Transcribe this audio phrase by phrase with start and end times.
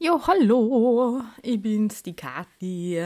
[0.00, 3.04] Jo, hallo, ich bin's, die Kathi.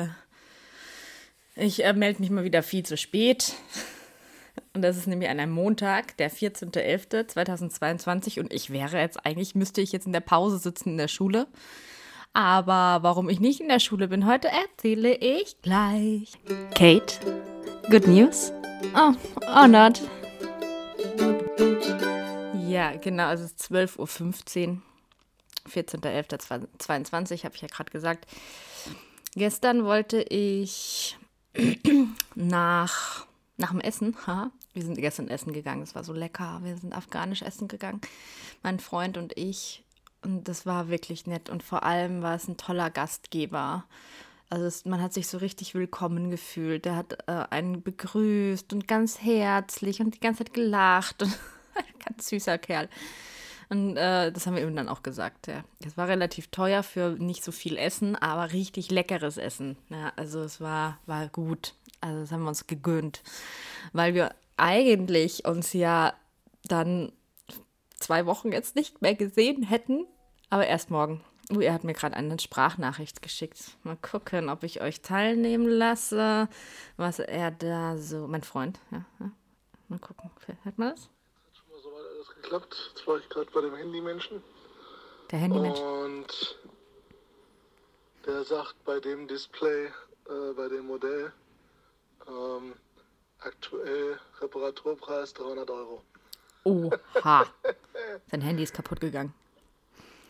[1.56, 3.54] Ich äh, melde mich mal wieder viel zu spät.
[4.74, 8.40] Und das ist nämlich an einem Montag, der 14.11.2022.
[8.40, 11.46] Und ich wäre jetzt eigentlich, müsste ich jetzt in der Pause sitzen in der Schule.
[12.34, 16.34] Aber warum ich nicht in der Schule bin heute, erzähle ich gleich.
[16.74, 17.14] Kate,
[17.90, 18.52] good news?
[18.94, 19.14] Oh,
[19.46, 20.02] oh not.
[22.68, 24.82] Ja, genau, also es ist 12.15 Uhr.
[25.68, 28.26] 14.11.22, habe ich ja gerade gesagt.
[29.34, 31.16] Gestern wollte ich
[32.34, 36.76] nach, nach dem Essen, ha, wir sind gestern essen gegangen, es war so lecker, wir
[36.76, 38.00] sind afghanisch essen gegangen,
[38.62, 39.84] mein Freund und ich.
[40.24, 43.84] Und das war wirklich nett und vor allem war es ein toller Gastgeber.
[44.52, 46.84] Also es, man hat sich so richtig willkommen gefühlt.
[46.84, 51.22] Der hat äh, einen begrüßt und ganz herzlich und die ganze Zeit gelacht.
[51.22, 51.32] Und
[51.74, 52.90] ein ganz süßer Kerl.
[53.68, 55.46] Und äh, das haben wir ihm dann auch gesagt.
[55.46, 55.64] Ja.
[55.84, 59.76] Es war relativ teuer für nicht so viel Essen, aber richtig leckeres Essen.
[59.88, 61.74] Ja, also es war, war gut.
[62.00, 63.22] Also das haben wir uns gegönnt.
[63.92, 66.14] Weil wir eigentlich uns ja
[66.64, 67.12] dann
[67.98, 70.06] zwei Wochen jetzt nicht mehr gesehen hätten,
[70.50, 71.22] aber erst morgen.
[71.50, 73.76] Uh, er hat mir gerade eine Sprachnachricht geschickt.
[73.82, 76.48] Mal gucken, ob ich euch teilnehmen lasse,
[76.96, 78.28] was er da so.
[78.28, 79.04] Mein Freund, ja.
[79.20, 79.30] ja.
[79.88, 80.30] Mal gucken.
[80.62, 81.10] Hört man das?
[82.28, 82.92] Geklappt.
[82.94, 84.42] Jetzt war ich gerade bei dem Handymenschen.
[85.30, 85.78] Der Handymensch.
[85.78, 86.58] Und
[88.26, 91.32] der sagt bei dem Display, äh, bei dem Modell,
[92.28, 92.74] ähm,
[93.40, 96.02] aktuell Reparaturpreis 300 Euro.
[96.64, 97.46] Oha.
[98.30, 99.34] Sein Handy ist kaputt gegangen.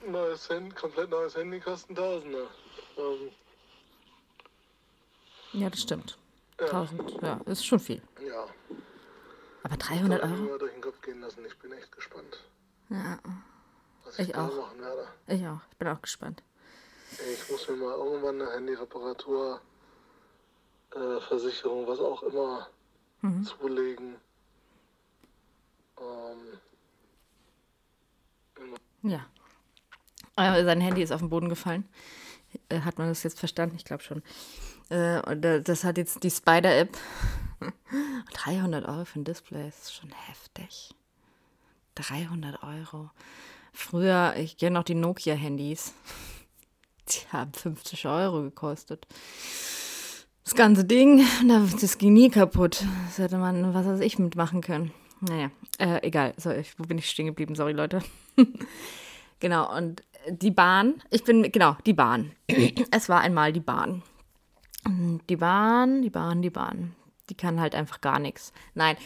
[0.06, 2.48] Neues Handy, komplett neues Handy kostet Tausende.
[2.96, 3.30] Ähm,
[5.52, 6.18] ja, das stimmt.
[6.58, 6.66] Ja.
[6.66, 8.02] 1000, ja, ist schon viel.
[8.20, 8.46] Ja.
[9.62, 10.34] Aber 300 Euro?
[10.34, 11.44] Mal durch den Kopf gehen lassen.
[11.46, 12.44] Ich bin echt gespannt.
[12.88, 13.18] Ja.
[14.04, 14.54] Was ich, ich auch.
[14.56, 15.08] machen werde.
[15.28, 15.60] Ich auch.
[15.70, 16.42] Ich bin auch gespannt.
[17.32, 19.60] Ich muss mir mal irgendwann eine Handyreparatur,
[20.94, 22.68] äh, Versicherung, was auch immer,
[23.20, 23.44] mhm.
[23.44, 24.16] zulegen.
[26.00, 26.58] Ähm,
[29.02, 29.26] ja.
[30.36, 31.86] Äh, sein Handy ist auf den Boden gefallen.
[32.68, 33.76] Äh, hat man das jetzt verstanden?
[33.76, 34.22] Ich glaube schon.
[34.88, 36.96] Äh, das hat jetzt die Spider-App
[38.32, 40.94] 300 Euro für ein Display ist schon heftig.
[41.94, 43.10] 300 Euro.
[43.72, 45.94] Früher, ich kenne noch die Nokia-Handys.
[47.08, 49.06] Die haben 50 Euro gekostet.
[50.44, 51.24] Das ganze Ding,
[51.80, 52.84] das ging nie kaputt.
[53.06, 54.92] Das hätte man, was weiß ich, mitmachen können.
[55.20, 56.32] Naja, äh, egal.
[56.36, 57.56] So, wo bin ich stehen geblieben?
[57.56, 58.02] Sorry, Leute.
[59.40, 62.32] genau, und die Bahn, ich bin, genau, die Bahn.
[62.92, 64.02] es war einmal die Bahn.
[65.28, 66.94] Die Bahn, die Bahn, die Bahn
[67.30, 68.52] die kann halt einfach gar nichts.
[68.74, 68.96] Nein,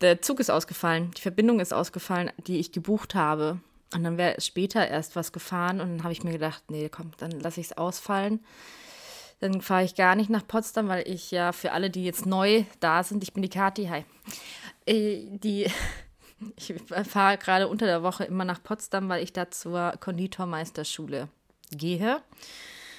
[0.00, 3.60] der Zug ist ausgefallen, die Verbindung ist ausgefallen, die ich gebucht habe.
[3.94, 7.10] Und dann wäre später erst was gefahren und dann habe ich mir gedacht, nee, komm,
[7.18, 8.40] dann lasse ich es ausfallen.
[9.40, 12.64] Dann fahre ich gar nicht nach Potsdam, weil ich ja für alle, die jetzt neu
[12.78, 14.04] da sind, ich bin die Kati, hi.
[14.86, 15.66] Äh, die,
[16.56, 16.74] ich
[17.08, 21.28] fahre gerade unter der Woche immer nach Potsdam, weil ich da zur Konditormeisterschule
[21.72, 22.22] gehe.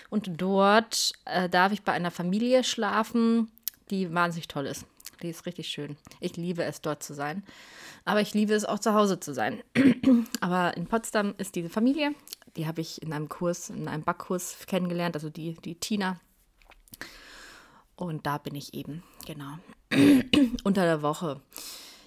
[0.09, 3.49] Und dort äh, darf ich bei einer Familie schlafen,
[3.91, 4.85] die wahnsinnig toll ist.
[5.21, 5.97] Die ist richtig schön.
[6.19, 7.43] Ich liebe es, dort zu sein.
[8.05, 9.61] Aber ich liebe es auch zu Hause zu sein.
[10.41, 12.15] Aber in Potsdam ist diese Familie,
[12.55, 16.19] die habe ich in einem Kurs, in einem Backkurs kennengelernt, also die, die Tina.
[17.95, 19.59] Und da bin ich eben, genau.
[20.63, 21.41] Unter der Woche.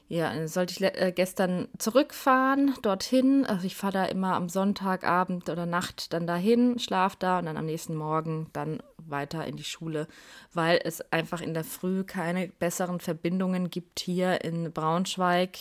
[0.08, 3.46] Ja, sollte ich äh, gestern zurückfahren dorthin.
[3.46, 7.56] Also ich fahre da immer am Sonntagabend oder Nacht dann dahin, schlafe da und dann
[7.56, 10.06] am nächsten Morgen dann weiter in die Schule,
[10.52, 15.58] weil es einfach in der Früh keine besseren Verbindungen gibt hier in Braunschweig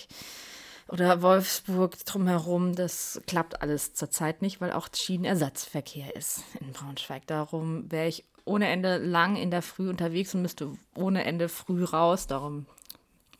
[0.90, 2.76] oder Wolfsburg drumherum.
[2.76, 7.26] Das klappt alles zurzeit nicht, weil auch Schienenersatzverkehr ist in Braunschweig.
[7.28, 11.86] Darum wäre ich ohne Ende lang in der Früh unterwegs und müsste ohne Ende früh
[11.86, 12.28] raus.
[12.28, 12.66] Darum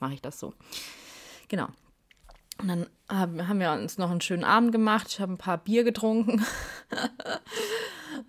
[0.04, 0.54] mache ich das so.
[1.48, 1.68] Genau.
[2.60, 5.08] Und dann haben wir uns noch einen schönen Abend gemacht.
[5.10, 6.46] Ich habe ein paar Bier getrunken.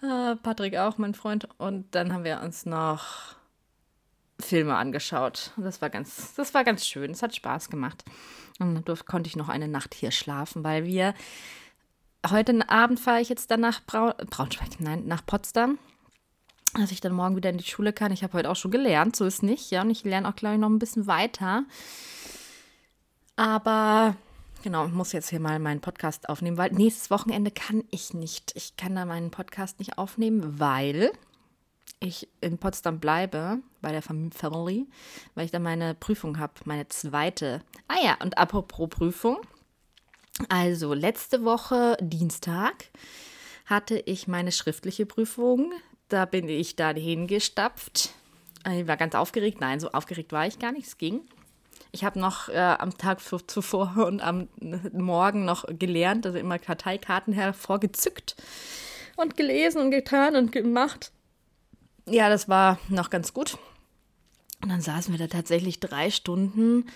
[0.02, 1.49] Ah, Patrick auch, mein Freund.
[1.58, 3.34] Und dann haben wir uns noch
[4.40, 5.50] Filme angeschaut.
[5.56, 7.10] Das war ganz, das war ganz schön.
[7.10, 8.04] Es hat Spaß gemacht.
[8.60, 11.12] Und dann konnte ich noch eine Nacht hier schlafen, weil wir
[12.31, 15.78] heute Abend fahre ich jetzt dann nach Braun, Braunschweig, nein, nach Potsdam
[16.75, 18.12] dass ich dann morgen wieder in die Schule kann.
[18.12, 20.55] Ich habe heute auch schon gelernt, so ist nicht, ja, und ich lerne auch, glaube
[20.56, 21.65] ich, noch ein bisschen weiter.
[23.37, 24.17] Aber
[24.62, 28.53] genau, muss jetzt hier mal meinen Podcast aufnehmen, weil nächstes Wochenende kann ich nicht.
[28.55, 31.12] Ich kann da meinen Podcast nicht aufnehmen, weil
[32.00, 34.87] ich in Potsdam bleibe, bei der Family,
[35.35, 37.62] weil ich da meine Prüfung habe, meine zweite.
[37.88, 39.38] Ah ja, und apropos Prüfung.
[40.49, 42.91] Also letzte Woche Dienstag
[43.67, 45.73] hatte ich meine schriftliche Prüfung.
[46.14, 48.11] Da bin ich dann hingestapft.
[48.70, 49.61] Ich war ganz aufgeregt.
[49.61, 50.87] Nein, so aufgeregt war ich gar nicht.
[50.87, 51.22] Es ging.
[51.90, 53.19] Ich habe noch äh, am Tag
[53.49, 54.46] zuvor und am
[54.93, 58.37] Morgen noch gelernt, also immer Karteikarten hervorgezückt
[59.16, 61.11] und gelesen und getan und gemacht.
[62.06, 63.58] Ja, das war noch ganz gut.
[64.62, 66.87] Und dann saßen wir da tatsächlich drei Stunden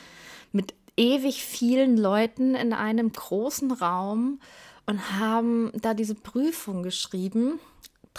[0.52, 4.38] mit ewig vielen Leuten in einem großen Raum
[4.86, 7.58] und haben da diese Prüfung geschrieben.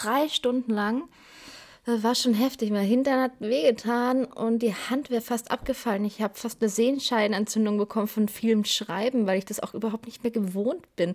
[0.02, 1.04] Drei Stunden lang.
[1.84, 2.70] Das war schon heftig.
[2.70, 6.04] Mein Hintern hat wehgetan und die Hand wäre fast abgefallen.
[6.04, 10.22] Ich habe fast eine Sehenscheidenentzündung bekommen von vielem Schreiben, weil ich das auch überhaupt nicht
[10.22, 11.14] mehr gewohnt bin,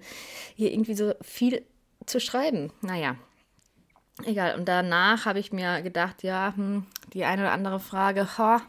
[0.55, 1.63] hier irgendwie so viel
[2.05, 2.71] zu schreiben.
[2.81, 3.15] Naja,
[4.23, 4.55] egal.
[4.57, 8.61] Und danach habe ich mir gedacht, ja, hm, die eine oder andere Frage, ha,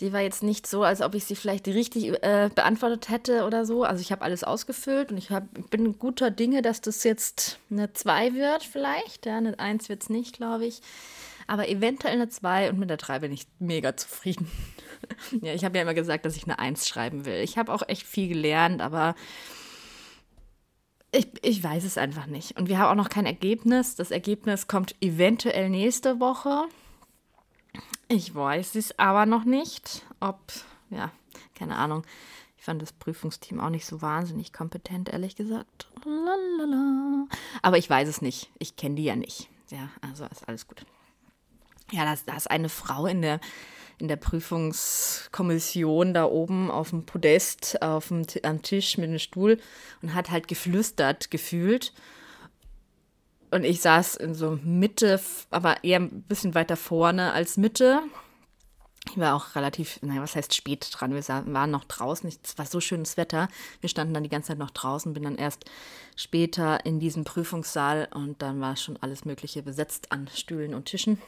[0.00, 3.64] die war jetzt nicht so, als ob ich sie vielleicht richtig äh, beantwortet hätte oder
[3.64, 3.84] so.
[3.84, 7.92] Also ich habe alles ausgefüllt und ich hab, bin guter Dinge, dass das jetzt eine
[7.92, 9.24] 2 wird vielleicht.
[9.24, 10.82] Ja, eine 1 wird es nicht, glaube ich.
[11.46, 14.50] Aber eventuell eine 2 und mit der 3 bin ich mega zufrieden.
[15.40, 17.40] ja, ich habe ja immer gesagt, dass ich eine 1 schreiben will.
[17.40, 19.14] Ich habe auch echt viel gelernt, aber
[21.10, 22.58] ich, ich weiß es einfach nicht.
[22.58, 23.94] Und wir haben auch noch kein Ergebnis.
[23.94, 26.64] Das Ergebnis kommt eventuell nächste Woche.
[28.08, 30.40] Ich weiß es aber noch nicht, ob,
[30.90, 31.10] ja,
[31.54, 32.04] keine Ahnung.
[32.56, 35.88] Ich fand das Prüfungsteam auch nicht so wahnsinnig kompetent, ehrlich gesagt.
[36.04, 37.26] Lalala.
[37.62, 38.50] Aber ich weiß es nicht.
[38.58, 39.48] Ich kenne die ja nicht.
[39.70, 40.84] Ja, also ist alles gut.
[41.90, 43.40] Ja, da ist eine Frau in der
[43.98, 49.58] in der Prüfungskommission da oben auf dem Podest, auf dem, am Tisch mit einem Stuhl
[50.02, 51.94] und hat halt geflüstert gefühlt.
[53.50, 55.20] Und ich saß in so Mitte,
[55.50, 58.02] aber eher ein bisschen weiter vorne als Mitte.
[59.08, 61.14] Ich war auch relativ, naja, was heißt spät dran?
[61.14, 62.28] Wir waren noch draußen.
[62.42, 63.48] Es war so schönes Wetter.
[63.80, 65.64] Wir standen dann die ganze Zeit noch draußen, bin dann erst
[66.16, 71.22] später in diesem Prüfungssaal und dann war schon alles Mögliche besetzt an Stühlen und Tischen.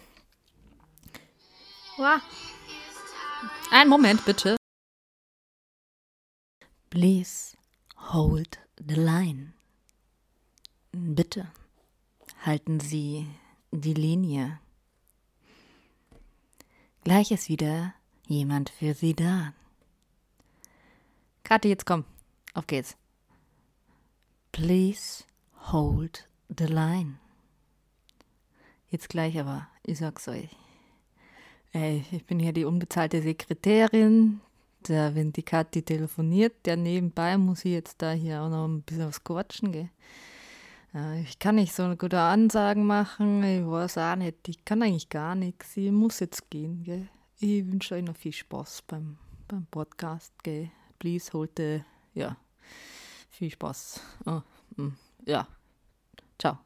[1.97, 2.21] Wow.
[3.71, 4.57] Einen Moment bitte.
[6.91, 7.57] Please
[8.13, 9.53] hold the line.
[10.93, 11.49] Bitte
[12.45, 13.27] halten Sie
[13.71, 14.59] die Linie.
[17.05, 17.95] Gleich ist wieder
[18.27, 19.55] jemand für Sie da.
[21.45, 22.05] Kathi, jetzt komm.
[22.55, 22.97] Auf geht's.
[24.53, 25.25] Please
[25.73, 27.19] hold the line.
[28.91, 30.49] Jetzt gleich aber, ich sag's euch.
[31.73, 34.41] Ey, ich bin hier die unbezahlte Sekretärin.
[34.83, 38.83] Da, wenn die Kathi telefoniert, der nebenbei muss ich jetzt da hier auch noch ein
[38.83, 39.91] bisschen was quatschen, gell?
[40.93, 45.11] Ich kann nicht so eine gute Ansagen machen, ich weiß auch nicht, ich kann eigentlich
[45.11, 47.09] gar nichts, ich muss jetzt gehen, gell?
[47.41, 49.19] Ich wünsche euch noch viel Spaß beim,
[49.49, 50.71] beim Podcast, gell?
[50.99, 52.39] Please holte, ja,
[53.29, 54.01] viel Spaß.
[54.25, 54.41] Oh,
[54.77, 54.97] mm,
[55.27, 55.47] ja,
[56.39, 56.59] ciao.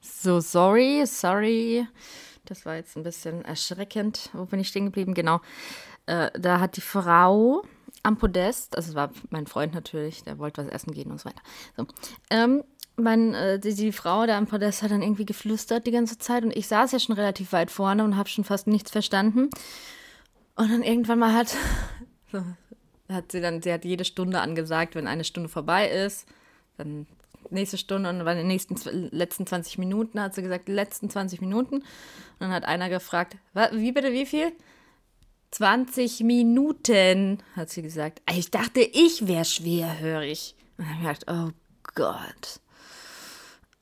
[0.00, 1.86] So, sorry, sorry.
[2.46, 4.30] Das war jetzt ein bisschen erschreckend.
[4.32, 5.14] Wo bin ich stehen geblieben?
[5.14, 5.40] Genau.
[6.06, 7.62] Äh, da hat die Frau
[8.02, 11.42] am Podest, also war mein Freund natürlich, der wollte was essen gehen und so weiter.
[11.76, 11.86] So.
[12.30, 12.64] Ähm,
[13.00, 16.44] mein, äh, die, die, Frau da am Podest hat dann irgendwie geflüstert die ganze Zeit
[16.44, 19.50] und ich saß ja schon relativ weit vorne und habe schon fast nichts verstanden.
[20.56, 21.54] Und dann irgendwann mal hat,
[23.08, 26.26] hat sie dann, sie hat jede Stunde angesagt, wenn eine Stunde vorbei ist,
[26.76, 27.06] dann
[27.50, 28.76] nächste Stunde und bei den nächsten
[29.10, 31.76] letzten 20 Minuten hat sie gesagt, letzten 20 Minuten.
[31.76, 31.84] Und
[32.38, 33.36] dann hat einer gefragt,
[33.72, 34.52] wie bitte, wie viel?
[35.50, 38.22] 20 Minuten, hat sie gesagt.
[38.30, 40.54] Ich dachte, ich wäre schwerhörig.
[40.78, 41.50] Und dann habe ich gedacht, oh
[41.94, 42.60] Gott.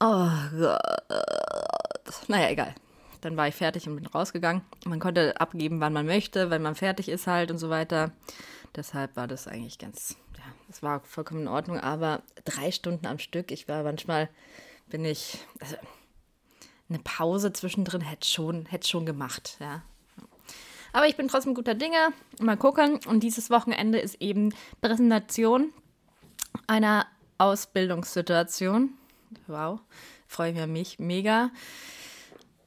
[0.00, 0.28] Oh
[0.59, 2.28] Gott.
[2.28, 2.75] Naja, egal.
[3.21, 4.62] Dann war ich fertig und bin rausgegangen.
[4.85, 8.12] Man konnte abgeben, wann man möchte, wenn man fertig ist halt und so weiter.
[8.76, 11.81] Deshalb war das eigentlich ganz, ja, es war vollkommen in Ordnung.
[11.81, 14.28] Aber drei Stunden am Stück, ich war manchmal,
[14.87, 15.76] bin ich, also
[16.88, 19.83] eine Pause zwischendrin hätte schon, hätte schon gemacht, ja.
[20.93, 22.12] Aber ich bin trotzdem guter Dinge.
[22.40, 23.00] Mal gucken.
[23.07, 25.73] Und dieses Wochenende ist eben Präsentation
[26.67, 28.95] einer Ausbildungssituation.
[29.47, 29.80] Wow,
[30.26, 31.50] freue ich mich mega.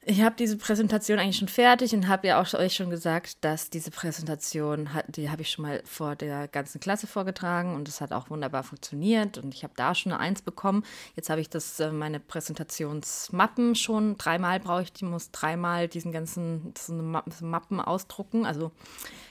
[0.04, 3.70] Ich habe diese Präsentation eigentlich schon fertig und habe ja auch euch schon gesagt, dass
[3.70, 8.10] diese Präsentation, die habe ich schon mal vor der ganzen Klasse vorgetragen und es hat
[8.10, 10.82] auch wunderbar funktioniert und ich habe da schon eine Eins bekommen.
[11.14, 16.10] Jetzt habe ich das, äh, meine Präsentationsmappen schon dreimal brauche ich, die muss dreimal diesen
[16.10, 18.72] ganzen so Mappen ausdrucken, also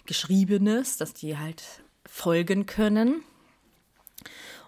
[0.05, 1.63] geschriebenes, dass die halt
[2.05, 3.25] folgen können.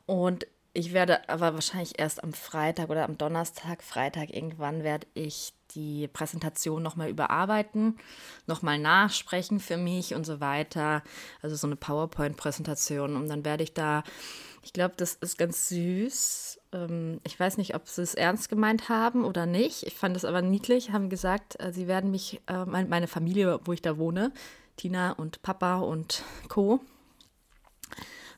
[0.05, 5.53] Und ich werde aber wahrscheinlich erst am Freitag oder am Donnerstag, Freitag irgendwann werde ich
[5.75, 7.97] die Präsentation nochmal überarbeiten,
[8.47, 11.03] nochmal nachsprechen für mich und so weiter.
[11.43, 13.15] Also so eine PowerPoint-Präsentation.
[13.15, 14.03] Und dann werde ich da,
[14.63, 16.59] ich glaube, das ist ganz süß.
[16.73, 19.83] Ähm, ich weiß nicht, ob sie es ernst gemeint haben oder nicht.
[19.83, 23.73] Ich fand es aber niedlich, haben gesagt, äh, sie werden mich, äh, meine Familie, wo
[23.73, 24.31] ich da wohne,
[24.77, 26.79] Tina und Papa und Co.,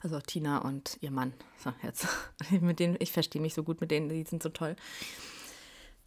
[0.05, 1.33] also Tina und ihr Mann.
[1.63, 2.07] So, jetzt.
[2.62, 4.75] mit denen, ich verstehe mich so gut mit denen, die sind so toll.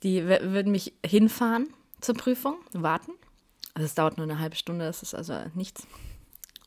[0.05, 3.11] Die würden mich hinfahren zur Prüfung, warten.
[3.75, 5.85] Also es dauert nur eine halbe Stunde, das ist also nichts.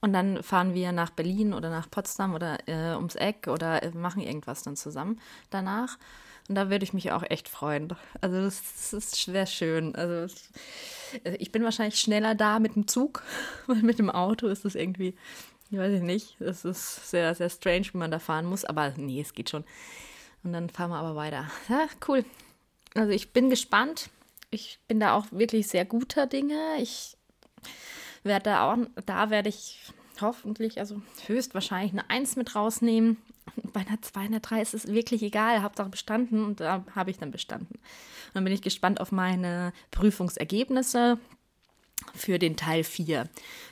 [0.01, 3.91] Und dann fahren wir nach Berlin oder nach Potsdam oder äh, ums Eck oder äh,
[3.91, 5.21] machen irgendwas dann zusammen
[5.51, 5.97] danach.
[6.49, 7.95] Und da würde ich mich auch echt freuen.
[8.19, 9.95] Also das, das ist schwer schön.
[9.95, 10.35] Also
[11.23, 13.23] äh, ich bin wahrscheinlich schneller da mit dem Zug,
[13.67, 15.15] weil mit dem Auto ist es irgendwie
[15.71, 16.39] ich weiß nicht.
[16.41, 18.65] Es ist sehr, sehr strange, wie man da fahren muss.
[18.65, 19.63] Aber nee, es geht schon.
[20.43, 21.49] Und dann fahren wir aber weiter.
[21.69, 22.25] Ja, cool.
[22.93, 24.09] Also ich bin gespannt.
[24.49, 26.57] Ich bin da auch wirklich sehr guter Dinge.
[26.79, 27.15] Ich
[28.23, 29.79] werde da auch, da werde ich
[30.19, 33.17] hoffentlich, also höchstwahrscheinlich eine Eins mit rausnehmen.
[33.71, 35.63] Bei einer 2, einer 3 ist es wirklich egal.
[35.63, 37.75] Hauptsache bestanden und da habe ich dann bestanden.
[37.75, 41.17] Und dann bin ich gespannt auf meine Prüfungsergebnisse
[42.15, 43.27] für den Teil 4.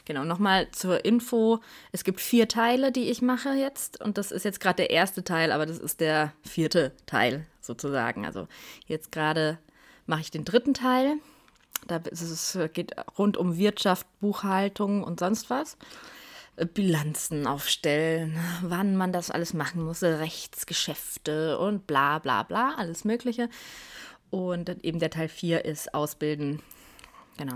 [0.06, 1.60] Genau, nochmal zur Info.
[1.92, 4.02] Es gibt vier Teile, die ich mache jetzt.
[4.02, 8.26] Und das ist jetzt gerade der erste Teil, aber das ist der vierte Teil sozusagen.
[8.26, 8.48] Also
[8.88, 9.60] jetzt gerade
[10.06, 11.18] mache ich den dritten Teil.
[11.88, 15.78] Da es geht rund um Wirtschaft, Buchhaltung und sonst was.
[16.74, 23.50] Bilanzen aufstellen, wann man das alles machen muss, Rechtsgeschäfte und bla bla bla, alles Mögliche.
[24.30, 26.62] Und eben der Teil 4 ist Ausbilden.
[27.38, 27.56] Genau.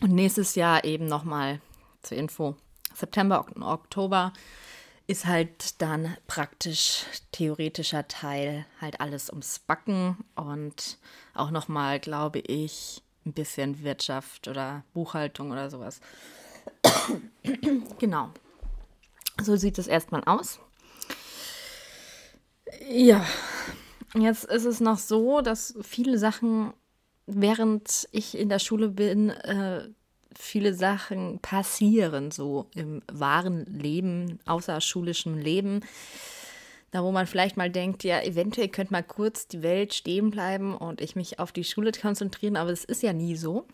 [0.00, 1.60] Und nächstes Jahr eben nochmal
[2.02, 2.56] zur Info.
[2.94, 4.32] September, Oktober
[5.06, 10.98] ist halt dann praktisch theoretischer Teil halt alles ums Backen und
[11.34, 16.00] auch nochmal, glaube ich, ein bisschen Wirtschaft oder Buchhaltung oder sowas.
[17.98, 18.30] genau.
[19.42, 20.58] So sieht es erstmal aus.
[22.88, 23.24] Ja,
[24.14, 26.72] jetzt ist es noch so, dass viele Sachen
[27.26, 29.88] während ich in der Schule bin, äh,
[30.38, 35.80] viele Sachen passieren, so im wahren Leben, außerschulischem Leben.
[36.92, 40.76] Da, wo man vielleicht mal denkt, ja, eventuell könnte mal kurz die Welt stehen bleiben
[40.76, 43.66] und ich mich auf die Schule konzentrieren, aber es ist ja nie so.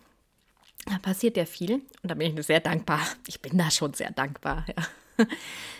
[0.85, 2.99] Da passiert ja viel und da bin ich sehr dankbar.
[3.27, 4.65] Ich bin da schon sehr dankbar.
[4.67, 5.27] Ja.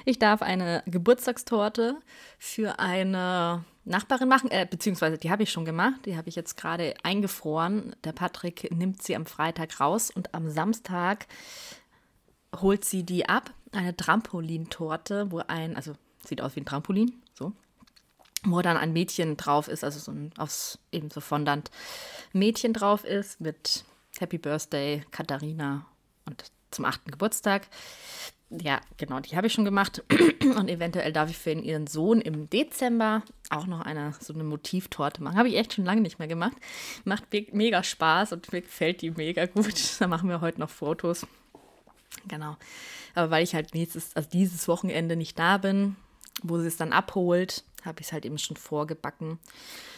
[0.06, 2.00] Ich darf eine Geburtstagstorte
[2.38, 6.56] für eine Nachbarin machen, äh, beziehungsweise die habe ich schon gemacht, die habe ich jetzt
[6.56, 7.96] gerade eingefroren.
[8.04, 11.28] Der Patrick nimmt sie am Freitag raus und am Samstag
[12.62, 13.52] holt sie die ab.
[13.72, 15.94] Eine Trampolintorte, wo ein, also
[16.26, 17.52] sieht aus wie ein Trampolin, so,
[18.46, 21.70] wo dann ein Mädchen drauf ist, also so ein aus eben so Fondant
[22.32, 23.84] Mädchen drauf ist mit
[24.20, 25.86] Happy Birthday Katharina
[26.26, 27.68] und zum achten Geburtstag
[28.62, 30.04] ja, genau, die habe ich schon gemacht.
[30.42, 35.24] Und eventuell darf ich für ihren Sohn im Dezember auch noch eine so eine Motivtorte
[35.24, 35.38] machen.
[35.38, 36.56] Habe ich echt schon lange nicht mehr gemacht.
[37.04, 39.74] Macht mega Spaß und mir gefällt die mega gut.
[40.00, 41.26] Da machen wir heute noch Fotos.
[42.28, 42.58] Genau.
[43.16, 45.96] Aber weil ich halt nächstes, also dieses Wochenende nicht da bin,
[46.42, 49.40] wo sie es dann abholt, habe ich es halt eben schon vorgebacken.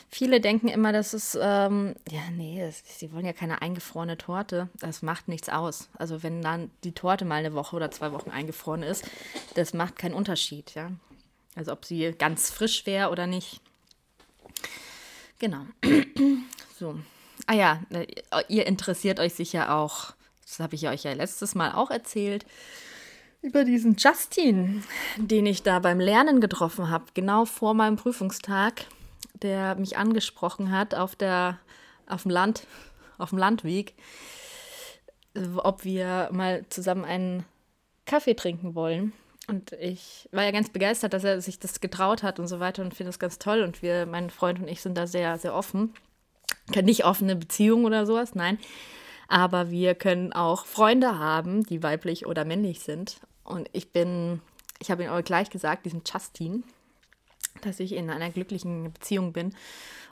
[0.09, 4.69] Viele denken immer, dass es, ähm, ja, nee, das, sie wollen ja keine eingefrorene Torte.
[4.79, 5.89] Das macht nichts aus.
[5.97, 9.03] Also wenn dann die Torte mal eine Woche oder zwei Wochen eingefroren ist,
[9.55, 10.91] das macht keinen Unterschied, ja.
[11.55, 13.61] Also ob sie ganz frisch wäre oder nicht.
[15.39, 15.65] Genau.
[16.79, 16.99] so.
[17.47, 18.05] Ah ja, äh,
[18.47, 20.13] ihr interessiert euch sicher auch,
[20.43, 22.45] das habe ich euch ja letztes Mal auch erzählt,
[23.45, 24.83] über diesen Justin,
[25.17, 28.85] den ich da beim Lernen getroffen habe, genau vor meinem Prüfungstag
[29.41, 31.59] der mich angesprochen hat auf der
[32.07, 32.67] auf dem Land,
[33.17, 33.95] auf dem Landweg,
[35.57, 37.45] ob wir mal zusammen einen
[38.05, 39.13] Kaffee trinken wollen.
[39.47, 42.83] Und ich war ja ganz begeistert, dass er sich das getraut hat und so weiter
[42.83, 43.61] und finde das ganz toll.
[43.61, 45.93] Und wir, mein Freund und ich, sind da sehr, sehr offen.
[46.83, 48.59] Nicht offene Beziehung oder sowas, nein.
[49.27, 53.19] Aber wir können auch Freunde haben, die weiblich oder männlich sind.
[53.45, 54.41] Und ich bin,
[54.79, 56.65] ich habe ihn auch gleich gesagt, diesen Justin,
[57.61, 59.55] dass ich in einer glücklichen Beziehung bin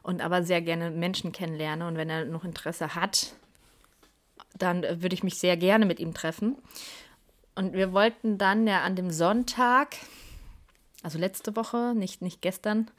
[0.04, 1.86] und aber sehr gerne Menschen kennenlerne.
[1.88, 3.34] Und wenn er noch Interesse hat,
[4.58, 6.58] dann würde ich mich sehr gerne mit ihm treffen.
[7.56, 9.96] Und wir wollten dann ja an dem Sonntag,
[11.02, 12.90] also letzte Woche, nicht, nicht gestern,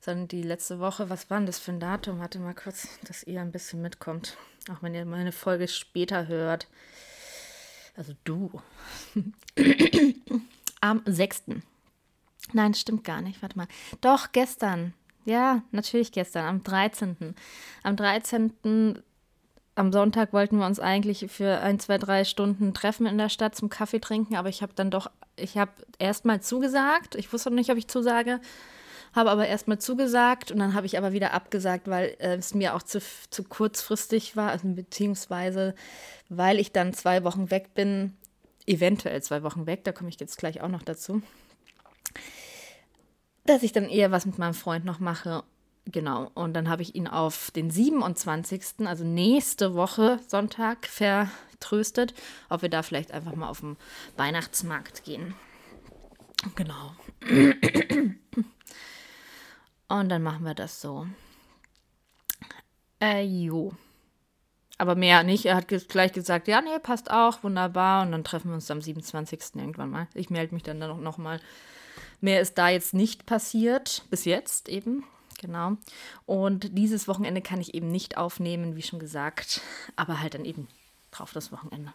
[0.00, 2.18] sondern die letzte Woche, was war denn das für ein Datum?
[2.20, 4.36] Warte mal kurz, dass ihr ein bisschen mitkommt.
[4.70, 6.68] Auch wenn ihr meine Folge später hört.
[8.00, 8.50] Also du.
[10.80, 11.42] Am 6.
[12.54, 13.42] Nein, stimmt gar nicht.
[13.42, 13.68] Warte mal.
[14.00, 14.94] Doch, gestern.
[15.26, 17.34] Ja, natürlich gestern, am 13.
[17.82, 19.02] Am 13.
[19.74, 23.54] Am Sonntag wollten wir uns eigentlich für ein, zwei, drei Stunden treffen in der Stadt
[23.54, 27.16] zum Kaffee trinken, aber ich habe dann doch, ich habe erstmal zugesagt.
[27.16, 28.40] Ich wusste noch nicht, ob ich zusage,
[29.12, 32.74] habe aber erstmal zugesagt und dann habe ich aber wieder abgesagt, weil äh, es mir
[32.74, 33.00] auch zu,
[33.30, 35.74] zu kurzfristig war, also beziehungsweise
[36.28, 38.16] weil ich dann zwei Wochen weg bin,
[38.66, 41.22] eventuell zwei Wochen weg, da komme ich jetzt gleich auch noch dazu
[43.50, 45.42] dass ich dann eher was mit meinem Freund noch mache.
[45.86, 46.30] Genau.
[46.34, 52.14] Und dann habe ich ihn auf den 27., also nächste Woche Sonntag, vertröstet,
[52.48, 53.76] ob wir da vielleicht einfach mal auf den
[54.16, 55.34] Weihnachtsmarkt gehen.
[56.54, 56.92] Genau.
[59.90, 61.06] Und dann machen wir das so.
[63.02, 63.72] Äh, jo.
[64.78, 65.44] Aber mehr nicht.
[65.44, 68.02] Er hat gleich gesagt, ja, nee, passt auch, wunderbar.
[68.02, 69.56] Und dann treffen wir uns am 27.
[69.56, 70.08] irgendwann mal.
[70.14, 71.38] Ich melde mich dann noch mal
[72.20, 75.04] Mehr ist da jetzt nicht passiert, bis jetzt eben.
[75.40, 75.76] Genau.
[76.26, 79.62] Und dieses Wochenende kann ich eben nicht aufnehmen, wie schon gesagt,
[79.96, 80.68] aber halt dann eben
[81.10, 81.92] drauf das Wochenende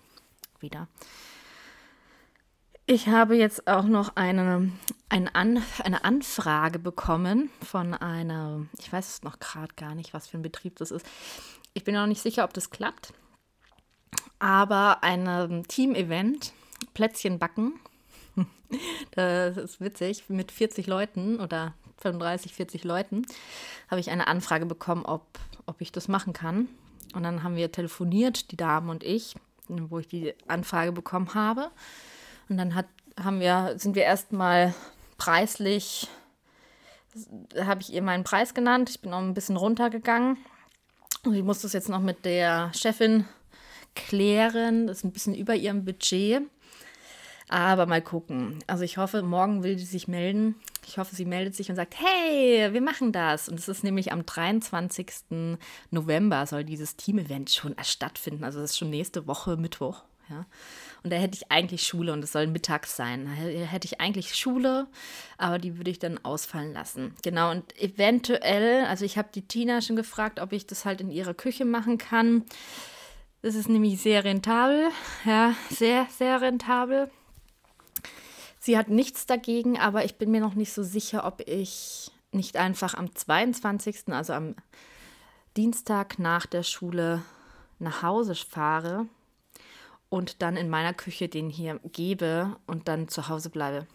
[0.59, 0.87] wieder.
[2.87, 4.71] Ich habe jetzt auch noch eine,
[5.09, 10.27] eine, An, eine Anfrage bekommen von einer, ich weiß es noch gerade gar nicht, was
[10.27, 11.03] für ein Betrieb das ist.
[11.73, 13.11] Ich bin noch nicht sicher, ob das klappt.
[14.37, 16.53] Aber ein Team-Event,
[16.93, 17.73] Plätzchen backen
[19.11, 20.25] das ist witzig.
[20.27, 23.25] Mit 40 Leuten oder 35, 40 Leuten
[23.89, 25.25] habe ich eine Anfrage bekommen, ob,
[25.65, 26.67] ob ich das machen kann.
[27.15, 29.33] Und dann haben wir telefoniert, die Damen und ich,
[29.69, 31.71] wo ich die Anfrage bekommen habe.
[32.49, 32.87] Und dann hat,
[33.21, 34.73] haben wir, sind wir erstmal
[35.17, 36.07] preislich,
[37.59, 38.89] habe ich ihr meinen Preis genannt.
[38.89, 40.37] Ich bin auch ein bisschen runtergegangen.
[41.23, 43.25] Und ich muss das jetzt noch mit der Chefin
[43.95, 44.87] klären.
[44.87, 46.43] Das ist ein bisschen über ihrem Budget.
[47.47, 48.59] Aber mal gucken.
[48.67, 50.55] Also ich hoffe, morgen will sie sich melden.
[50.87, 53.49] Ich hoffe, sie meldet sich und sagt, hey, wir machen das.
[53.49, 55.57] Und es ist nämlich am 23.
[55.91, 58.43] November soll dieses Team-Event schon stattfinden.
[58.43, 60.03] Also das ist schon nächste Woche Mittwoch.
[60.29, 60.45] Ja.
[61.05, 63.25] Und da hätte ich eigentlich Schule und es soll mittags sein.
[63.25, 64.87] Da hätte ich eigentlich Schule,
[65.37, 67.13] aber die würde ich dann ausfallen lassen.
[67.21, 71.11] Genau, und eventuell, also ich habe die Tina schon gefragt, ob ich das halt in
[71.11, 72.43] ihrer Küche machen kann.
[73.43, 74.89] Das ist nämlich sehr rentabel,
[75.25, 77.11] ja, sehr, sehr rentabel.
[78.57, 82.57] Sie hat nichts dagegen, aber ich bin mir noch nicht so sicher, ob ich nicht
[82.57, 84.55] einfach am 22., also am
[85.55, 87.21] Dienstag nach der Schule
[87.77, 89.05] nach Hause fahre
[90.09, 93.87] und dann in meiner Küche den hier gebe und dann zu Hause bleibe.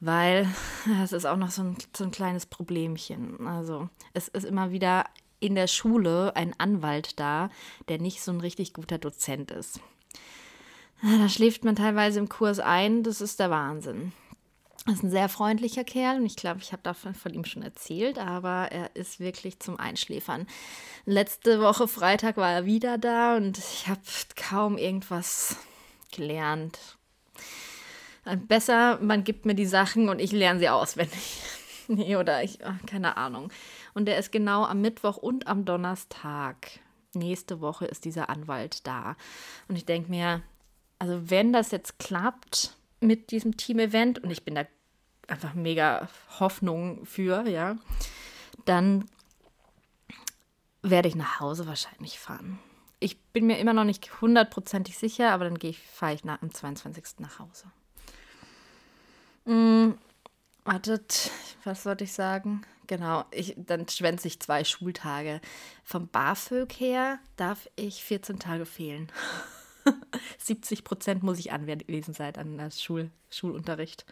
[0.00, 0.48] Weil
[1.02, 3.46] es ist auch noch so ein, so ein kleines Problemchen.
[3.46, 5.04] Also es ist immer wieder
[5.40, 7.50] in der Schule ein Anwalt da,
[7.88, 9.80] der nicht so ein richtig guter Dozent ist.
[11.02, 14.12] Da schläft man teilweise im Kurs ein, das ist der Wahnsinn.
[14.86, 18.18] Ist ein sehr freundlicher Kerl und ich glaube, ich habe davon von ihm schon erzählt,
[18.18, 20.46] aber er ist wirklich zum Einschläfern.
[21.06, 24.00] Letzte Woche Freitag war er wieder da und ich habe
[24.36, 25.56] kaum irgendwas
[26.12, 26.78] gelernt.
[28.48, 31.40] Besser, man gibt mir die Sachen und ich lerne sie auswendig.
[31.88, 33.52] nee, oder ich, keine Ahnung.
[33.92, 36.78] Und er ist genau am Mittwoch und am Donnerstag.
[37.12, 39.16] Nächste Woche ist dieser Anwalt da.
[39.68, 40.42] Und ich denke mir,
[40.98, 44.64] also wenn das jetzt klappt mit diesem Team-Event und ich bin da
[45.28, 46.08] einfach mega
[46.38, 47.76] Hoffnung für, ja,
[48.64, 49.08] dann
[50.82, 52.58] werde ich nach Hause wahrscheinlich fahren.
[52.98, 56.52] Ich bin mir immer noch nicht hundertprozentig sicher, aber dann ich, fahre ich nach, am
[56.52, 57.18] 22.
[57.18, 57.70] nach Hause.
[59.44, 59.98] Hm,
[60.64, 61.30] wartet,
[61.64, 62.62] was sollte ich sagen?
[62.86, 65.40] Genau, ich, dann schwänze ich zwei Schultage.
[65.84, 69.10] Vom BAföG her darf ich 14 Tage fehlen.
[70.38, 74.04] 70 Prozent muss ich anwesend sein an das Schul Schulunterricht.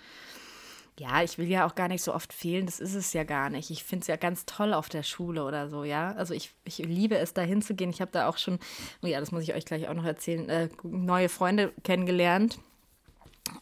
[0.98, 3.50] Ja, ich will ja auch gar nicht so oft fehlen, das ist es ja gar
[3.50, 3.70] nicht.
[3.70, 6.12] Ich finde es ja ganz toll auf der Schule oder so, ja.
[6.12, 7.90] Also ich, ich liebe es, da hinzugehen.
[7.90, 8.60] Ich habe da auch schon,
[9.02, 12.58] oh ja, das muss ich euch gleich auch noch erzählen, äh, neue Freunde kennengelernt.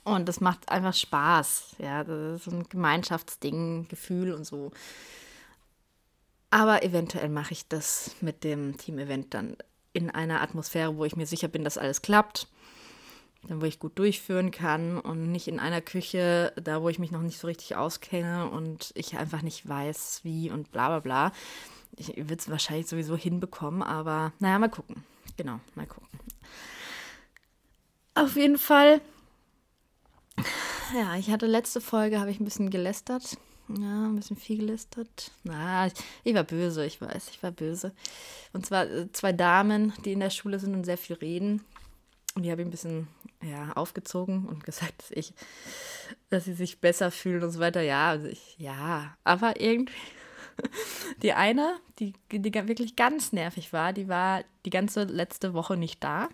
[0.04, 2.04] Und das macht einfach Spaß, ja.
[2.04, 4.70] Das ist so ein Gemeinschaftsding, Gefühl und so.
[6.50, 9.56] Aber eventuell mache ich das mit dem Team-Event dann
[9.94, 12.46] in einer Atmosphäre, wo ich mir sicher bin, dass alles klappt,
[13.48, 17.10] dann wo ich gut durchführen kann und nicht in einer Küche, da wo ich mich
[17.10, 21.32] noch nicht so richtig auskenne und ich einfach nicht weiß, wie und bla bla bla.
[21.96, 25.04] Ich würde es wahrscheinlich sowieso hinbekommen, aber naja, mal gucken.
[25.36, 26.08] Genau, mal gucken.
[28.14, 29.00] Auf jeden Fall,
[30.94, 33.38] ja, ich hatte letzte Folge, habe ich ein bisschen gelästert.
[33.68, 35.30] Ja, ein bisschen viel gelistet.
[35.44, 37.92] Na, ich, ich, war böse, ich weiß, ich war böse.
[38.52, 41.64] Und zwar äh, zwei Damen, die in der Schule sind und sehr viel reden.
[42.34, 43.08] Und die habe ich ein bisschen
[43.42, 45.34] ja, aufgezogen und gesagt, dass ich,
[46.30, 47.82] dass sie sich besser fühlen und so weiter.
[47.82, 49.94] Ja, also ich, ja, aber irgendwie.
[51.22, 56.04] Die eine, die, die wirklich ganz nervig war, die war die ganze letzte Woche nicht
[56.04, 56.28] da.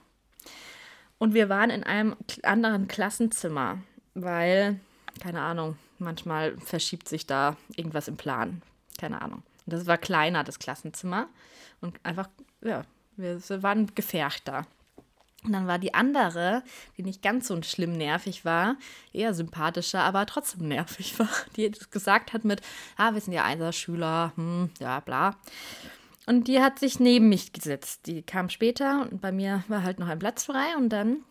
[1.19, 3.79] Und wir waren in einem anderen Klassenzimmer,
[4.15, 4.81] weil,
[5.21, 8.61] keine Ahnung, manchmal verschiebt sich da irgendwas im Plan.
[8.99, 9.43] Keine Ahnung.
[9.67, 11.29] Und das war kleiner, das Klassenzimmer.
[11.81, 12.29] Und einfach,
[12.61, 12.83] ja,
[13.17, 14.67] wir waren gefärcht da.
[15.45, 16.65] Und dann war die andere,
[16.97, 18.77] die nicht ganz so schlimm nervig war,
[19.13, 22.61] eher sympathischer, aber trotzdem nervig war, die gesagt hat mit,
[22.97, 25.37] ah, wir sind ja Einserschüler, hm, ja, bla.
[26.27, 28.07] Und die hat sich neben mich gesetzt.
[28.07, 31.25] Die kam später und bei mir war halt noch ein Platz frei und dann,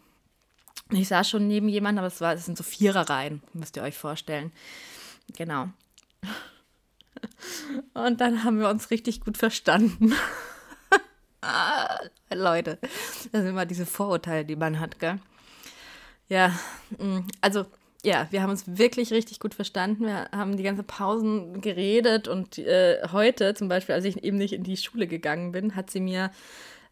[0.90, 3.98] ich saß schon neben jemandem, aber es, war, es sind so Viererreihen, müsst ihr euch
[3.98, 4.52] vorstellen.
[5.36, 5.68] Genau.
[7.94, 10.14] Und dann haben wir uns richtig gut verstanden.
[11.48, 12.02] Ah,
[12.34, 15.18] Leute, das sind immer diese Vorurteile, die man hat, gell?
[16.28, 16.52] Ja,
[16.98, 17.66] mm, also
[18.04, 20.06] ja, wir haben uns wirklich richtig gut verstanden.
[20.06, 24.52] Wir haben die ganze Pausen geredet und äh, heute zum Beispiel, als ich eben nicht
[24.54, 26.32] in die Schule gegangen bin, hat sie mir,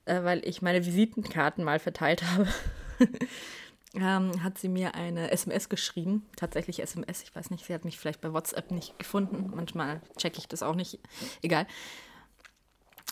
[0.06, 2.48] äh, weil ich meine Visitenkarten mal verteilt habe,
[3.94, 6.26] ähm, hat sie mir eine SMS geschrieben.
[6.38, 9.52] Tatsächlich SMS, ich weiß nicht, sie hat mich vielleicht bei WhatsApp nicht gefunden.
[9.54, 11.00] Manchmal checke ich das auch nicht.
[11.42, 11.68] Egal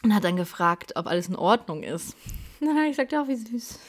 [0.03, 2.15] und hat dann gefragt, ob alles in Ordnung ist.
[2.61, 3.79] Habe ich gesagt, ja, wie süß.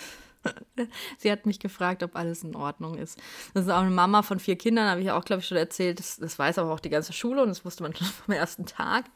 [1.19, 3.19] Sie hat mich gefragt, ob alles in Ordnung ist.
[3.53, 5.99] Das ist auch eine Mama von vier Kindern, habe ich auch, glaube ich, schon erzählt.
[5.99, 8.67] Das, das, weiß aber auch die ganze Schule und das wusste man schon vom ersten
[8.67, 9.07] Tag.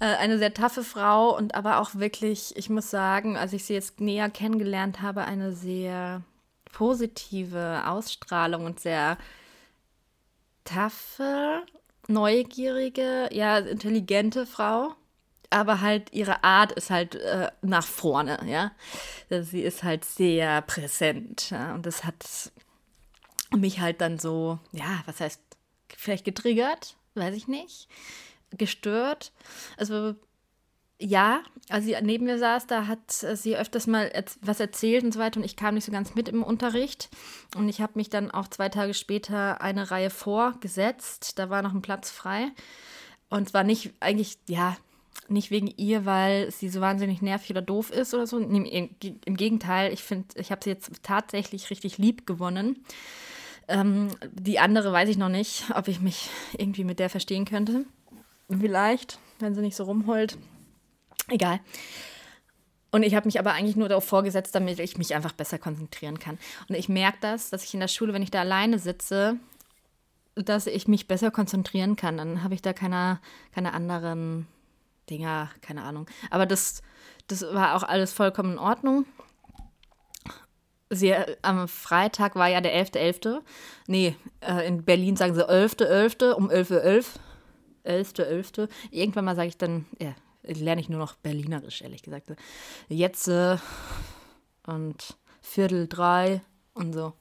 [0.00, 3.74] Äh, eine sehr taffe Frau und aber auch wirklich, ich muss sagen, als ich sie
[3.74, 6.22] jetzt näher kennengelernt habe, eine sehr
[6.72, 9.16] positive Ausstrahlung und sehr
[10.64, 11.62] taffe,
[12.08, 14.94] neugierige, ja, intelligente Frau
[15.54, 18.72] aber halt ihre Art ist halt äh, nach vorne, ja.
[19.30, 21.50] Sie ist halt sehr präsent.
[21.50, 21.74] Ja?
[21.74, 22.50] Und das hat
[23.56, 25.40] mich halt dann so, ja, was heißt,
[25.96, 27.88] vielleicht getriggert, weiß ich nicht,
[28.50, 29.32] gestört.
[29.76, 30.16] Also
[30.98, 35.20] ja, als sie neben mir saß, da hat sie öfters mal was erzählt und so
[35.20, 37.10] weiter und ich kam nicht so ganz mit im Unterricht
[37.56, 41.74] und ich habe mich dann auch zwei Tage später eine Reihe vorgesetzt, da war noch
[41.74, 42.52] ein Platz frei
[43.28, 44.76] und zwar nicht eigentlich, ja,
[45.28, 48.38] nicht wegen ihr, weil sie so wahnsinnig nervig oder doof ist oder so.
[48.38, 52.84] Im, im Gegenteil, ich finde, ich habe sie jetzt tatsächlich richtig lieb gewonnen.
[53.68, 57.86] Ähm, die andere weiß ich noch nicht, ob ich mich irgendwie mit der verstehen könnte.
[58.48, 60.36] Vielleicht, wenn sie nicht so rumheult.
[61.28, 61.60] Egal.
[62.90, 66.18] Und ich habe mich aber eigentlich nur darauf vorgesetzt, damit ich mich einfach besser konzentrieren
[66.18, 66.38] kann.
[66.68, 69.36] Und ich merke das, dass ich in der Schule, wenn ich da alleine sitze,
[70.36, 72.18] dass ich mich besser konzentrieren kann.
[72.18, 73.20] Dann habe ich da keine,
[73.52, 74.46] keine anderen
[75.10, 76.06] Dinger, keine Ahnung.
[76.30, 76.82] Aber das,
[77.26, 79.06] das war auch alles vollkommen in Ordnung.
[80.90, 83.22] Sie, am Freitag war ja der 11.11.
[83.22, 83.42] .11.
[83.86, 85.86] Nee, äh, in Berlin sagen sie 11.11.
[86.20, 86.32] .11.
[86.32, 87.04] um 11.11 Uhr.
[87.84, 88.68] 11.11.
[88.90, 92.32] Irgendwann mal sage ich dann, ja, lerne ich nur noch Berlinerisch, ehrlich gesagt.
[92.88, 93.56] Jetzt äh,
[94.66, 97.12] und Viertel drei und so.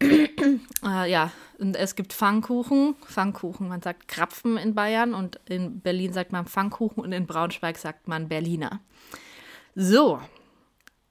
[0.84, 2.94] äh, ja, und es gibt Pfannkuchen.
[3.04, 7.76] Pfannkuchen, man sagt Krapfen in Bayern und in Berlin sagt man Pfannkuchen und in Braunschweig
[7.76, 8.80] sagt man Berliner.
[9.74, 10.20] So,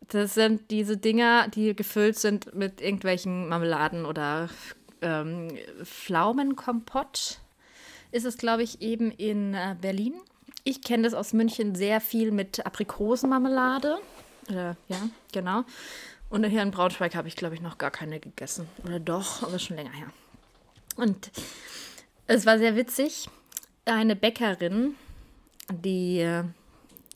[0.09, 4.49] das sind diese Dinger, die gefüllt sind mit irgendwelchen Marmeladen oder
[5.01, 5.49] ähm,
[5.83, 7.39] Pflaumenkompott.
[8.11, 10.15] Ist es, glaube ich, eben in äh, Berlin.
[10.63, 13.99] Ich kenne das aus München sehr viel mit Aprikosenmarmelade.
[14.49, 15.63] Äh, ja, genau.
[16.29, 18.67] Und hier in Braunschweig habe ich, glaube ich, noch gar keine gegessen.
[18.85, 20.11] Oder doch, aber schon länger her.
[20.95, 21.31] Und
[22.27, 23.27] es war sehr witzig.
[23.85, 24.95] Eine Bäckerin,
[25.71, 26.43] die,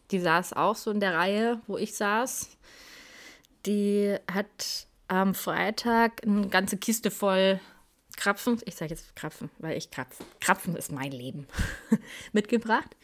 [0.10, 2.58] die saß auch so in der Reihe, wo ich saß.
[3.67, 7.60] Die hat am Freitag eine ganze Kiste voll
[8.17, 11.47] Krapfen, ich sage jetzt Krapfen, weil ich Krapfen, Krapfen ist mein Leben,
[12.32, 12.95] mitgebracht.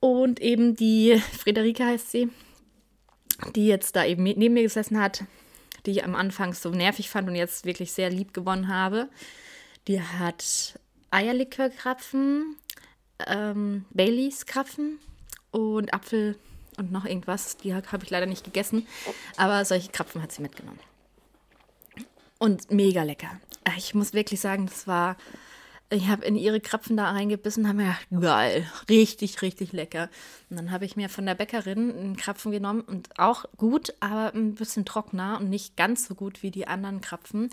[0.00, 2.30] Und eben die Friederike heißt sie,
[3.54, 5.24] die jetzt da eben neben mir gesessen hat,
[5.86, 9.08] die ich am Anfang so nervig fand und jetzt wirklich sehr lieb gewonnen habe.
[9.88, 10.78] Die hat
[11.10, 12.56] Eierlikörkrapfen,
[13.26, 14.98] ähm, Baileys-Krapfen
[15.50, 16.36] und Apfel
[16.76, 17.56] und noch irgendwas.
[17.56, 18.86] Die habe ich leider nicht gegessen,
[19.36, 20.80] aber solche Krapfen hat sie mitgenommen.
[22.38, 23.38] Und mega lecker.
[23.76, 25.16] Ich muss wirklich sagen, das war
[25.92, 30.08] ich habe in ihre Krapfen da reingebissen, habe mir gedacht, geil, richtig, richtig lecker.
[30.48, 34.32] Und dann habe ich mir von der Bäckerin einen Krapfen genommen und auch gut, aber
[34.32, 37.50] ein bisschen trockener und nicht ganz so gut wie die anderen Krapfen.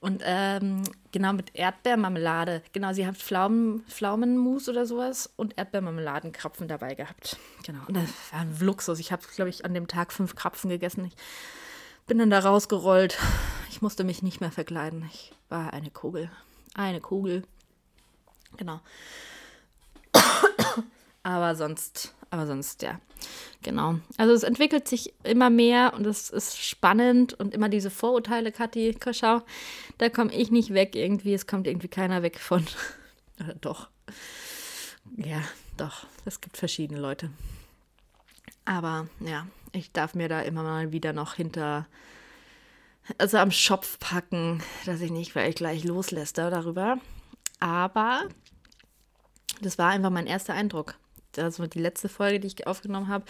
[0.00, 2.62] Und ähm, genau mit Erdbeermarmelade.
[2.72, 7.36] Genau, sie hat Pflaumen, Pflaumenmus oder sowas und Erdbeermarmeladenkrapfen dabei gehabt.
[7.64, 8.98] Genau, und das war ein Luxus.
[8.98, 11.04] Ich habe, glaube ich, an dem Tag fünf Krapfen gegessen.
[11.04, 11.14] Ich
[12.08, 13.18] bin dann da rausgerollt.
[13.70, 15.04] Ich musste mich nicht mehr verkleiden.
[15.12, 16.28] Ich war eine Kugel.
[16.74, 17.44] Eine Kugel.
[18.56, 18.80] Genau.
[21.22, 23.00] aber sonst, aber sonst, ja.
[23.62, 23.98] Genau.
[24.16, 28.96] Also es entwickelt sich immer mehr und es ist spannend und immer diese Vorurteile, Kathi,
[29.12, 29.42] schau,
[29.98, 31.34] da komme ich nicht weg irgendwie.
[31.34, 32.64] Es kommt irgendwie keiner weg von.
[33.60, 33.88] Doch.
[35.16, 35.42] Ja,
[35.76, 36.06] doch.
[36.24, 37.30] Es gibt verschiedene Leute.
[38.64, 41.86] Aber ja, ich darf mir da immer mal wieder noch hinter,
[43.16, 46.98] also am Schopf packen, dass ich nicht vielleicht gleich loslässt darüber.
[47.60, 48.28] Aber
[49.60, 50.94] das war einfach mein erster Eindruck.
[51.36, 53.24] Also die letzte Folge, die ich aufgenommen habe,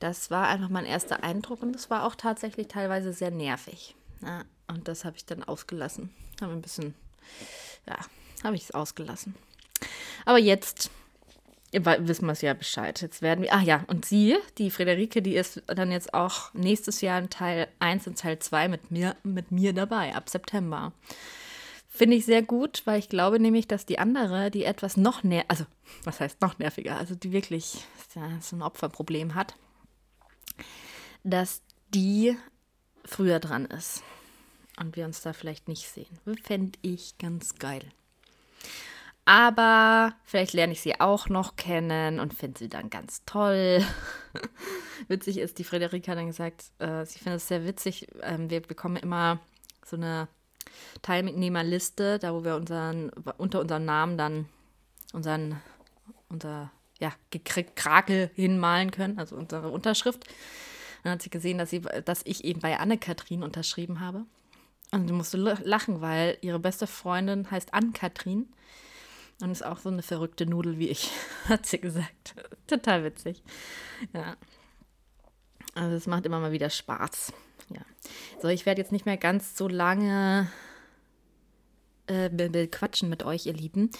[0.00, 3.94] das war einfach mein erster Eindruck und das war auch tatsächlich teilweise sehr nervig.
[4.22, 6.10] Ja, und das habe ich dann ausgelassen.
[6.40, 6.94] Habe ein bisschen,
[7.86, 7.98] ja,
[8.42, 9.34] habe ich es ausgelassen.
[10.24, 10.90] Aber jetzt
[11.72, 13.00] wissen wir es ja Bescheid.
[13.00, 17.00] Jetzt werden wir, ah ja, und sie, die Friederike, die ist dann jetzt auch nächstes
[17.00, 20.92] Jahr in Teil 1 und Teil 2 mit mir, mit mir dabei, ab September.
[21.96, 25.48] Finde ich sehr gut, weil ich glaube nämlich, dass die andere, die etwas noch nerviger,
[25.48, 25.64] also
[26.02, 29.54] was heißt noch nerviger, also die wirklich ja, so ein Opferproblem hat,
[31.22, 31.62] dass
[31.94, 32.36] die
[33.04, 34.02] früher dran ist
[34.76, 36.18] und wir uns da vielleicht nicht sehen.
[36.42, 37.88] Fände ich ganz geil.
[39.24, 43.84] Aber vielleicht lerne ich sie auch noch kennen und finde sie dann ganz toll.
[45.06, 48.08] witzig ist, die Frederika hat dann gesagt, äh, sie findet es sehr witzig.
[48.22, 49.38] Ähm, wir bekommen immer
[49.86, 50.26] so eine
[51.02, 54.46] Teilnehmerliste, da wo wir unseren, unter unserem Namen dann
[55.12, 55.60] unseren,
[56.28, 57.12] unser ja,
[57.74, 60.24] Krakel hinmalen können, also unsere Unterschrift.
[61.02, 64.24] Dann hat sie gesehen, dass, sie, dass ich eben bei Anne-Kathrin unterschrieben habe.
[64.90, 68.48] Und sie musste lachen, weil ihre beste Freundin heißt Ann-Kathrin
[69.40, 71.10] und ist auch so eine verrückte Nudel wie ich,
[71.48, 72.34] hat sie gesagt.
[72.66, 73.42] Total witzig.
[74.12, 74.36] Ja.
[75.74, 77.32] Also es macht immer mal wieder Spaß.
[77.70, 77.80] Ja.
[78.40, 80.50] So, ich werde jetzt nicht mehr ganz so lange
[82.06, 83.90] äh, quatschen mit euch, ihr Lieben.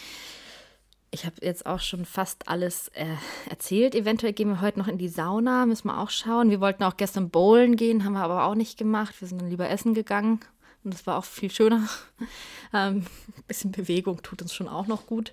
[1.11, 3.07] Ich habe jetzt auch schon fast alles äh,
[3.48, 3.94] erzählt.
[3.94, 6.50] Eventuell gehen wir heute noch in die Sauna, müssen wir auch schauen.
[6.50, 9.14] Wir wollten auch gestern bowlen gehen, haben wir aber auch nicht gemacht.
[9.20, 10.40] Wir sind dann lieber essen gegangen
[10.83, 11.88] und das war auch viel schöner.
[12.74, 13.07] ähm,
[13.46, 15.33] bisschen Bewegung tut uns schon auch noch gut.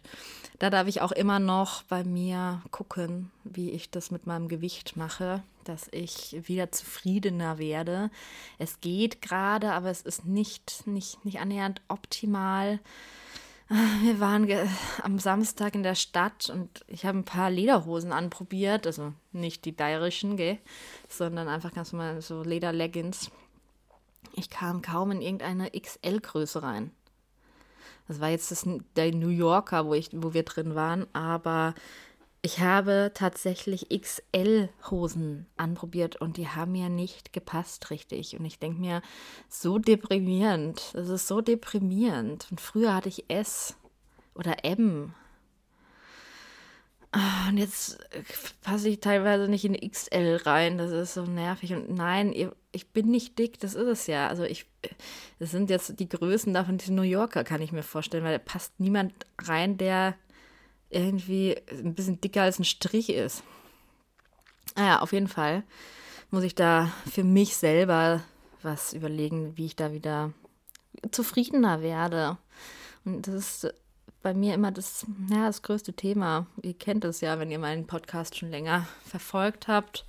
[0.60, 4.96] Da darf ich auch immer noch bei mir gucken, wie ich das mit meinem Gewicht
[4.96, 8.10] mache, dass ich wieder zufriedener werde.
[8.58, 12.80] Es geht gerade, aber es ist nicht, nicht, nicht annähernd optimal.
[14.02, 14.50] Wir waren
[15.02, 19.72] am Samstag in der Stadt und ich habe ein paar Lederhosen anprobiert, also nicht die
[19.72, 20.58] bayerischen, gell,
[21.08, 23.32] sondern einfach ganz normal so Lederleggings.
[24.34, 26.92] Ich kam kaum in irgendeine XL-Größe rein.
[28.10, 31.74] Das war jetzt das, der New Yorker, wo, ich, wo wir drin waren, aber
[32.44, 38.38] ich habe tatsächlich XL-Hosen anprobiert und die haben mir nicht gepasst richtig.
[38.40, 39.02] Und ich denke mir,
[39.48, 40.92] so deprimierend.
[40.94, 42.48] Das ist so deprimierend.
[42.50, 43.76] Und früher hatte ich S
[44.34, 45.14] oder M.
[47.12, 48.00] Ah, und jetzt
[48.62, 50.80] passe ich teilweise nicht in XL rein.
[50.80, 51.74] Das ist so nervig.
[51.74, 52.34] Und nein,
[52.72, 54.28] ich bin nicht dick, das ist es ja.
[54.28, 54.66] Also ich,
[55.38, 58.44] das sind jetzt die Größen davon, die New Yorker, kann ich mir vorstellen, weil da
[58.44, 60.16] passt niemand rein, der
[60.92, 63.44] irgendwie ein bisschen dicker als ein Strich ist.
[64.76, 65.64] Naja, ah auf jeden Fall
[66.30, 68.24] muss ich da für mich selber
[68.62, 70.32] was überlegen, wie ich da wieder
[71.12, 72.38] zufriedener werde.
[73.04, 73.74] Und das ist
[74.22, 76.48] bei mir immer das, ja, das größte Thema.
[76.62, 80.06] Ihr kennt es ja, wenn ihr meinen Podcast schon länger verfolgt habt.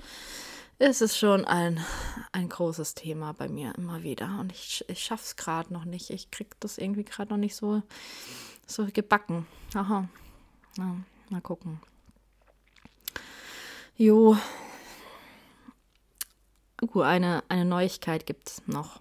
[0.79, 1.81] Ist es schon ein,
[2.33, 4.38] ein großes Thema bei mir immer wieder.
[4.40, 6.11] Und ich, ich schaffe es gerade noch nicht.
[6.11, 7.83] Ich kriege das irgendwie gerade noch nicht so,
[8.66, 9.47] so gebacken.
[9.75, 10.09] Aha.
[10.78, 10.96] Ja,
[11.30, 11.80] mal gucken.
[13.96, 14.37] Jo.
[16.80, 19.00] Uh, eine, eine Neuigkeit gibt es noch.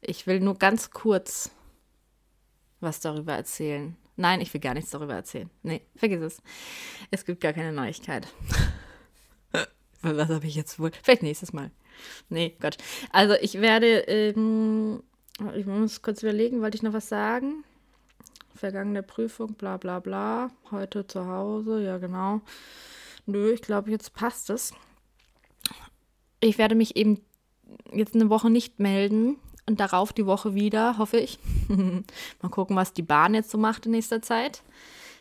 [0.00, 1.50] Ich will nur ganz kurz
[2.80, 3.96] was darüber erzählen.
[4.16, 5.50] Nein, ich will gar nichts darüber erzählen.
[5.62, 6.42] Nee, vergiss es.
[7.10, 8.28] Es gibt gar keine Neuigkeit.
[10.02, 10.92] was habe ich jetzt wohl?
[11.02, 11.70] Vielleicht nächstes Mal.
[12.28, 12.76] Nee, Gott.
[13.10, 15.02] Also ich werde, ähm,
[15.56, 17.64] ich muss kurz überlegen, wollte ich noch was sagen?
[18.54, 20.50] Vergangene Prüfung, bla bla bla.
[20.70, 22.40] Heute zu Hause, ja genau.
[23.26, 24.72] Nö, ich glaube, jetzt passt es.
[26.40, 27.20] Ich werde mich eben
[27.92, 31.38] jetzt eine Woche nicht melden, und darauf die Woche wieder, hoffe ich.
[31.68, 34.62] mal gucken, was die Bahn jetzt so macht in nächster Zeit.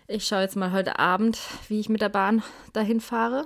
[0.07, 2.43] Ich schaue jetzt mal heute Abend, wie ich mit der Bahn
[2.73, 3.45] dahin fahre.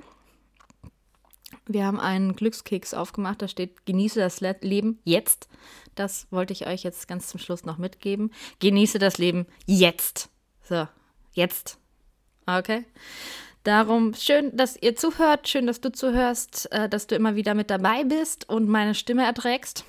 [1.68, 5.50] Wir haben einen Glückskeks aufgemacht, da steht, genieße das Leben jetzt.
[5.96, 8.32] Das wollte ich euch jetzt ganz zum Schluss noch mitgeben.
[8.60, 10.30] Genieße das Leben jetzt.
[10.64, 10.88] So,
[11.34, 11.78] jetzt.
[12.46, 12.86] Okay.
[13.64, 17.70] Darum schön, dass ihr zuhört, schön, dass du zuhörst, äh, dass du immer wieder mit
[17.70, 19.84] dabei bist und meine Stimme erträgst.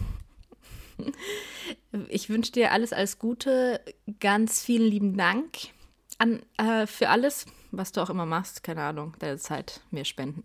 [2.09, 3.81] Ich wünsche dir alles, alles Gute.
[4.21, 5.57] Ganz vielen lieben Dank
[6.19, 8.62] an, äh, für alles, was du auch immer machst.
[8.62, 10.45] Keine Ahnung, deine Zeit mir spenden.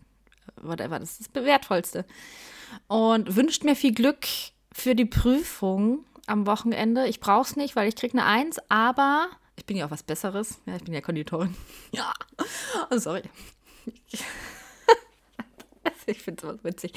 [0.66, 2.04] Whatever, das ist das Wertvollste.
[2.88, 4.26] Und wünscht mir viel Glück
[4.72, 7.06] für die Prüfung am Wochenende.
[7.06, 10.02] Ich brauche es nicht, weil ich kriege eine Eins, aber ich bin ja auch was
[10.02, 10.60] Besseres.
[10.66, 11.54] Ja, ich bin ja Konditorin.
[11.92, 12.12] Ja.
[12.90, 13.22] Oh, sorry.
[16.06, 16.92] Ich finde sowas witzig.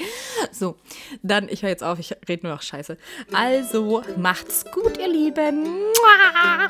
[0.52, 0.76] So,
[1.22, 2.98] dann, ich höre jetzt auf, ich rede nur noch Scheiße.
[3.32, 5.64] Also, macht's gut, ihr Lieben.
[5.64, 6.68] Mua!